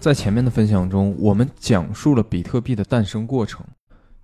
[0.00, 3.62] 在前面的分享中，我们讲述了比特币的诞生过程，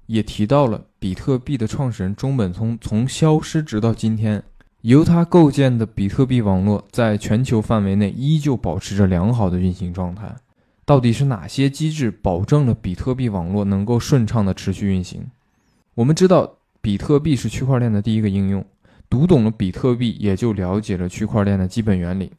[0.07, 4.43] 也提到了比特币的创始人中本聪从消失直到今天，
[4.81, 10.35] 由他构建的比特币网络在全球范围内依旧保持着良好的运行状态。
[10.87, 15.27] 到底是哪些机制保证了比特币网络能够顺畅的持续运行？
[15.95, 18.65] 我们知道，比特币是区块链的第一个应用。
[19.11, 22.33] 读懂了比特币，也就了解了区块链的基本原理：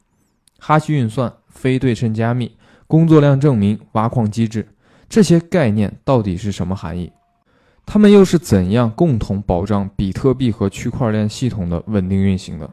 [0.58, 2.50] 哈希运算、非对称加密、
[2.88, 4.66] 工作量证明、挖矿机制。
[5.08, 7.12] 这些概念到底是什么含义？
[7.86, 12.68] 它们又是怎样共同保障比特币和区块链系统的稳定运行的？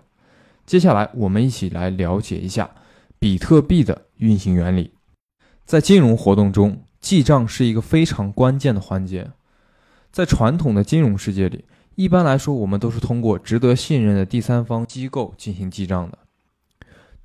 [0.66, 2.70] 接下来，我们一起来了解一下
[3.20, 4.92] 比特币的运行原理。
[5.66, 9.32] 在金融活动中，记账是一个非常关键的环节。
[10.12, 16.18] 在传统的金融世界里，一般来说，我们都是通过值得信任的第三方机构进行记账的，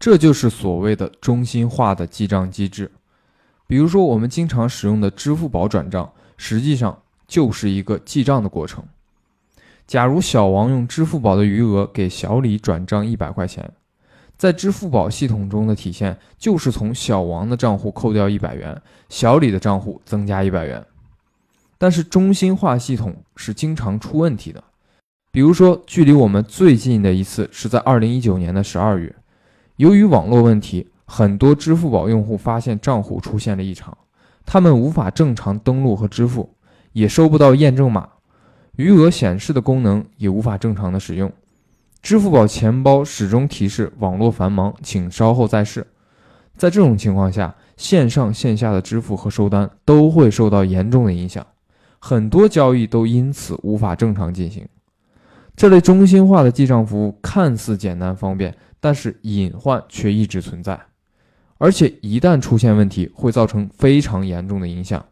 [0.00, 2.90] 这就是所谓的中心化的记账机制。
[3.66, 8.82] 比如说，我们经常使用的支付宝转账，实际上就是一个记账的过程。
[9.86, 13.70] 假如小王用支付宝的余额给小李转账一百块钱，
[14.38, 18.80] 在支付宝系统中的体现就是从小王的账户扣掉一百元，
[19.10, 20.82] 小李的账户增加一百元。
[21.76, 24.64] 但是中心化系统是经常出问题的，
[25.30, 29.14] 比如说，距离我们最近的一次是在二零一九年的十二月，
[29.80, 33.96] 由于网络问题，很多支付宝用户发现账户出现了异常，
[34.44, 36.50] 他们无法正常登录和支付，
[36.92, 38.06] 也收不到验证码，
[38.76, 41.32] 余额显示的功能也无法正常的使用，
[42.02, 45.86] 支付宝钱包始终提示网络繁忙，请稍后再试。
[46.58, 51.46] 在这种情况下，线上线下的支付和收单都会受到严重的影响。
[51.98, 54.68] 很多交易都因此无法正常进行。
[55.60, 60.80] 这类中心化的记账服务看似简单方便，但是隐患却一直存在，
[61.58, 65.04] 而且一旦出现问题，会造成非常严重的影响。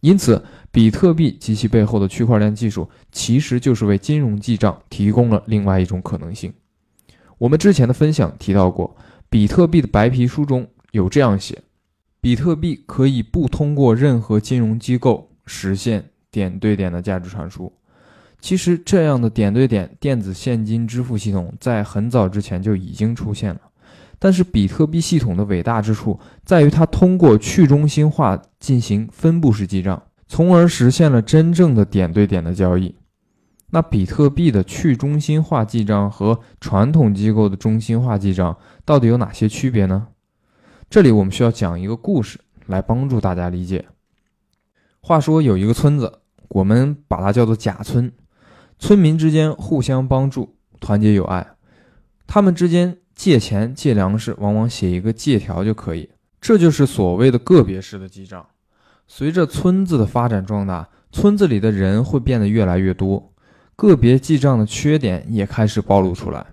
[0.00, 6.52] 因此，比特币及其背后的区块链技术，其实就是为金融记账提供了另外一种可能性。
[7.38, 8.96] 我们之前的分享提到过，
[9.30, 11.62] 比特币的白皮书中有这样写：
[12.20, 16.10] 比特币可以不通过任何金融机构实现。
[16.32, 17.72] 点对点的价值传输，
[18.40, 23.60] 其实这样的点对点电子现金支付系统在很早之前就已经出现了。
[24.18, 32.94] 但是比特币系统的伟大之处在于它通过去中心化进行分布式记账，从而实现了真正的点对点的交易。
[33.70, 40.06] 那比特币的去中心化记账和传统机构的中心化记账到底有哪些区别呢？
[40.88, 43.86] 这里我们需要讲一个故事来帮助大家理解。
[45.00, 46.20] 话说有一个村子。
[46.48, 48.10] 我们把它叫做甲村，
[48.78, 51.46] 村民之间互相帮助，团结友爱。
[52.26, 56.10] 他们之间借钱借粮食，往往写一个借条就可以。
[56.40, 58.46] 这就是所谓的个别式的记账。
[59.08, 63.32] 随着村子的发展壮大，村子里的人会变得越来越多，
[63.74, 66.46] 个别记账的缺点也开始暴露出来。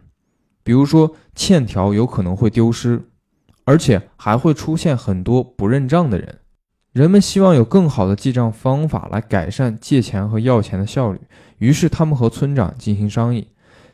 [0.64, 3.02] 比如说，欠条有可能会丢失，
[3.66, 6.40] 而且还会出现很多不认账的人。
[6.94, 11.20] 人们希望有更好的记账方法来改善借钱和要钱的效率，
[11.58, 13.48] 于是他们和村长进行商议，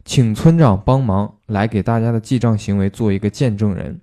[0.04, 4.02] 请村长帮忙来给大家的记账行为做一个见证人，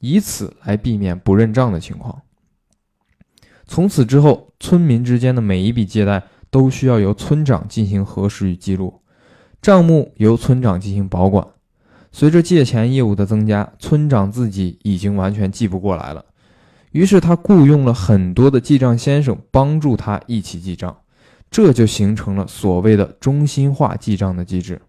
[0.00, 2.22] 以此来避免不认账的情况。
[3.64, 9.02] 从此之后，村民之间的每一笔借贷都需要由村长进行核实与记录，
[9.62, 11.46] 账目由村长进行保管。
[12.10, 16.24] 随着借钱业务的增加，村长自己已经完全记不过来了。
[16.92, 20.96] 于是他雇佣了很多的记账先生帮助他一起记账，
[21.50, 24.80] 这就形成了所谓的中心化记账的机制。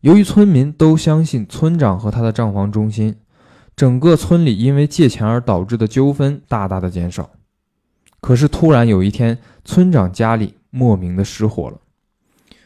[0.00, 3.16] 由于村民都相信村长和他的账房中心，
[3.74, 7.30] 整个村里因为借钱而导致的纠纷大大的减少。
[8.20, 11.78] 可是突然有一天，村长家里莫名的失火了，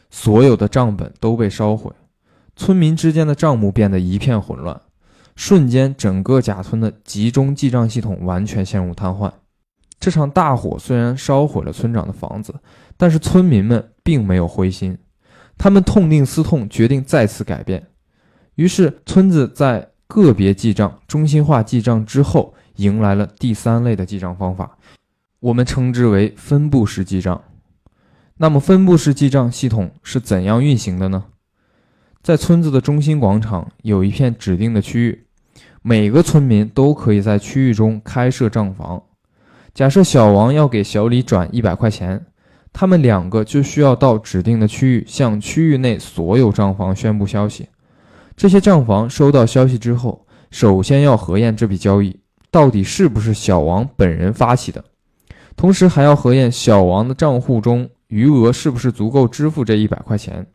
[0.09, 1.91] 所有的账本都被烧毁，
[2.55, 4.81] 村民之间的账目变得一片混乱。
[5.35, 9.31] 瞬间，整个甲村的集中记账系统完全陷入瘫痪。
[9.99, 12.55] 这场大火虽然烧毁了村长的房子，
[12.97, 14.97] 但是村民们并没有灰心，
[15.57, 17.87] 他们痛定思痛，决定再次改变。
[18.55, 24.77] 于是，村子在个别记账、中心化记账之后，迎来了第三类的记账方法，
[25.39, 27.41] 我们称之为分布式记账。
[28.37, 31.25] 那么，分布式记账系统是怎样运行的呢？
[32.23, 35.25] 在村子的中心广场有一片指定的区域，
[35.81, 39.01] 每个村民都可以在区域中开设账房。
[39.73, 42.23] 假设小王要给小李转一百块钱，
[42.71, 47.67] 他们两个就需要到指定的区域，向区域内所有账房宣布消息。
[48.37, 52.19] 这些账房收到消息之后，首先要核验这笔交易，
[52.51, 54.83] 到底是不是小王本人发起的，
[55.55, 60.45] 同时还要核验小王的账户中余额是不是足够支付这一百块钱。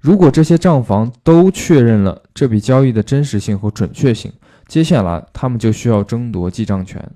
[0.00, 4.32] 如果这些账房都确认了这笔交易的真实性和准确性，
[4.66, 7.10] 接下来他们就需要争夺记账权。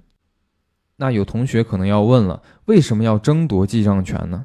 [0.97, 4.45] 那有同学可能要问了，为什么要争夺记账权呢？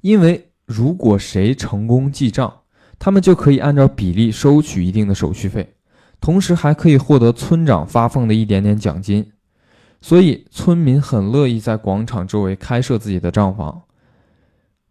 [0.00, 2.60] 因为如果谁成功记账，
[2.98, 5.74] 他们就可以按照比例收取一定的手续费，
[6.20, 9.30] 同时还可以获得村长发放的一点点奖金。
[10.00, 13.82] 所以村民很乐意在广场周围开设自己的账房。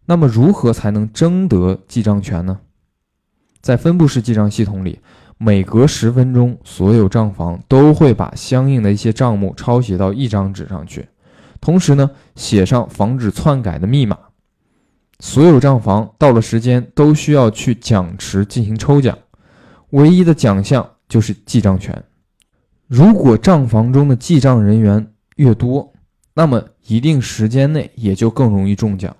[0.06, 2.60] 那么如何才能争得记账权呢？
[3.60, 4.98] 在分布式记账系统里。
[5.40, 11.08] 每隔十分钟，所有账房都会把相应的一些账目抄写到一张纸上去，
[11.60, 14.18] 同时呢，写上防止篡改的密码。
[15.20, 19.16] 所有账房到了时间都需要去奖池进行抽奖，
[19.90, 22.02] 唯一的奖项就是记账权。
[22.88, 25.92] 如果账房中的记账人员越多，
[26.34, 29.16] 那么一定时间内也就更容易中奖。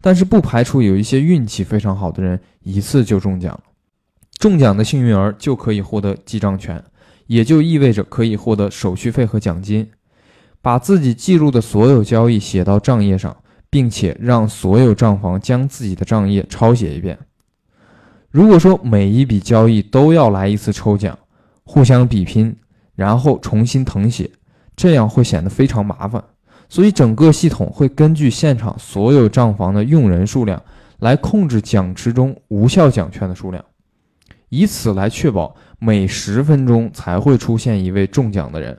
[0.00, 3.60] 但是不排除有一些运气非常好的人一次就中奖了。
[4.42, 6.82] 中奖的幸运儿就可以获得记账权，
[7.28, 9.88] 也就意味着可以获得手续费和奖金。
[10.60, 13.36] 把自己记录的所有交易写到账页上，
[13.70, 17.16] 并且让所有账房将自己的账页抄写一遍。
[18.32, 21.16] 如果说每一笔交易都要来一次抽奖，
[21.62, 22.56] 互相比拼，
[22.96, 24.28] 然后重新誊写，
[24.74, 26.20] 这样会显得非常麻烦。
[26.68, 30.60] 所以整个系统会根据现场所有账房的用人数量
[30.98, 33.64] 来控制奖池中无效奖券的数量。
[34.52, 38.78] 以此来确保每十分钟才会出现一位中奖的人，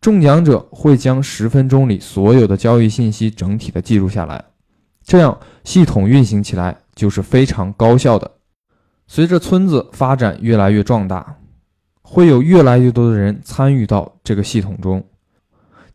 [0.00, 4.44] 中奖者会将十分钟里所有的交易信息整体的记录下来，
[5.02, 8.30] 这样系统运行起来就是非常高效的。
[9.08, 11.38] 随着村子发展越来越壮大，
[12.02, 15.04] 会有越来越多的人参与到这个系统中。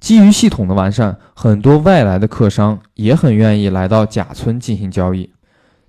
[0.01, 5.31] 基于系统的完善，很多外来的客商也很愿意来到甲村进行交易，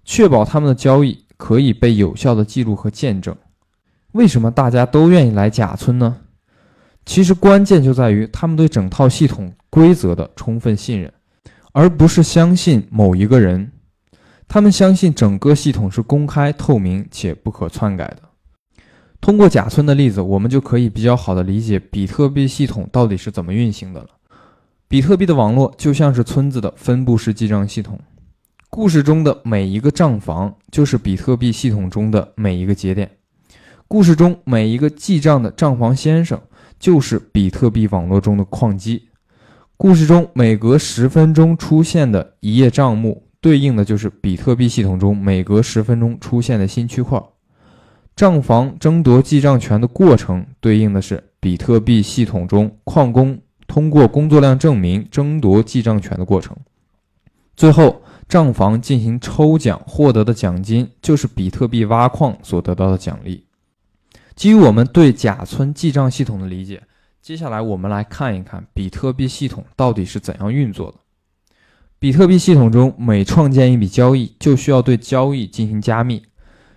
[0.04, 1.25] 确保他们的交易。
[1.36, 3.36] 可以被有效的记录和见证。
[4.12, 6.16] 为什么大家都愿意来甲村呢？
[7.04, 11.12] 其实关键就在于他们对整套系统规则的充分信任，
[11.72, 13.70] 而不是相信某一个人。
[14.48, 18.22] 他们相信整个系统是公开、透明且不可篡改的。
[19.20, 24.08] 通过甲村的例子，我们就可以比较好的理解比特币系统到底是怎么运行的了。
[24.88, 27.98] 比特币的网络就像是村子的分布式记账系统。
[28.76, 33.10] 故事中的每一个账房就是比特币系统中的每一个节点，
[33.88, 36.38] 故事中每一个记账的账房先生
[36.78, 39.08] 就是比特币网络中的矿机，
[39.78, 47.18] 故事中每隔十分钟出现的一页账目，对应的就是比特币系统中每隔十分钟出现的新区块。
[48.14, 56.54] 账房争夺记账权的过程，对应的是比特币系统中矿工通过工作量证明争夺记账权的过程。
[57.56, 58.02] 最后。
[58.28, 63.44] 账房进行抽奖获得的奖金就是比特币挖矿所得到的奖励。
[64.34, 66.82] 基于我们对甲村记账系统的理解，
[67.22, 70.98] 接下来我们来看一看比特币系统到底是怎样运作的。
[71.98, 76.22] 比特币系统中每创建一笔交易，就需要对交易进行加密，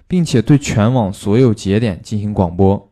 [0.07, 2.91] 并且对全网所有节点进行广播。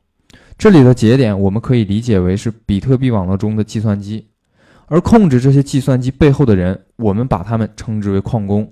[0.58, 4.28] 这里的节点我们可以理解为是比特币网络中的计算机。
[4.88, 8.72] 而控制这些计算机背后的人，我们把他们称之为矿工。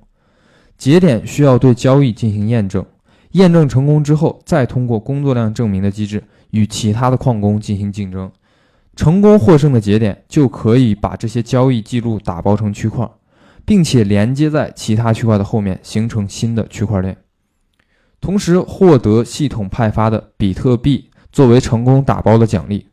[0.78, 2.86] 节点需要对交易进行验证，
[3.32, 8.30] 验证成功之后，再通过工作量证明的机制与其他的矿工进行竞争。
[8.96, 13.10] 成功获胜的节点就可以把这些交易记录打包成区块，
[13.66, 17.18] 并且连接在其他区块的后面，形成新的区块链。
[18.22, 22.88] 同时获得系统派发的比特币作为成功打包的奖励。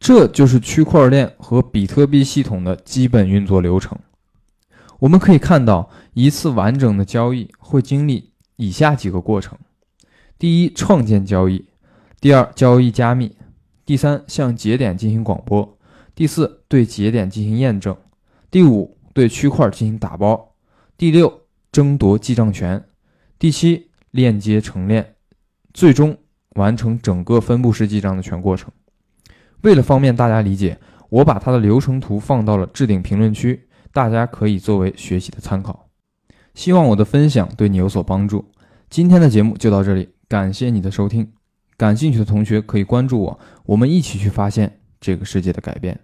[0.00, 3.96] 这就是区块链和比特币系统的基本运作流程。
[5.02, 9.58] 我们可以看到，一次完整的交易会经历以下几个过程：
[10.38, 11.64] 第一，创建交易；
[12.20, 13.30] 第二，交易加密；
[13.84, 15.76] 第三，向节点进行广播；
[16.14, 17.96] 第四，对节点进行验证；
[18.48, 20.54] 第五，对区块进行打包；
[20.96, 21.40] 第六，
[21.72, 22.78] 争夺记账权；
[23.40, 25.02] 第七，链接成链；
[25.74, 26.16] 最终
[26.54, 28.70] 完成整个分布式记账的全过程。
[29.62, 30.78] 为了方便大家理解，
[31.08, 35.88] 我把它的流程图放到了置顶评论区，大家可以作为学习的参考。
[36.54, 38.44] 希望我的分享对你有所帮助。
[38.90, 41.32] 今天的节目就到这里，感谢你的收听。
[41.76, 45.98] 感兴趣的同学可以关注我，我们一起去发现这个世界的改变。